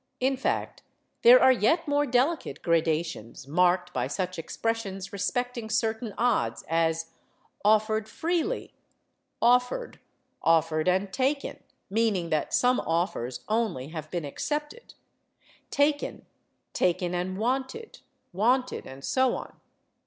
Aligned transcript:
In 0.19 0.35
fact, 0.35 0.81
there 1.21 1.39
are 1.39 1.51
yet 1.51 1.87
more 1.87 2.07
delicate 2.07 2.63
gradations, 2.63 3.47
marked 3.47 3.93
by 3.93 4.07
such 4.07 4.39
expressions 4.39 5.13
respecting 5.13 5.69
certain 5.69 6.15
odds, 6.17 6.63
as—offered 6.67 8.09
freely, 8.09 8.73
offered, 9.43 9.99
offered 10.41 10.87
and 10.87 11.13
taken 11.13 11.61
(meaning 11.87 12.31
that 12.31 12.51
some 12.51 12.79
offers 12.79 13.41
only 13.47 13.89
have 13.89 14.09
been 14.09 14.25
accepted), 14.25 14.95
taken, 15.69 16.25
taken 16.73 17.13
and 17.13 17.37
wanted, 17.37 17.99
wanted, 18.33 18.87
and 18.87 19.05
so 19.05 19.35
on. 19.35 19.55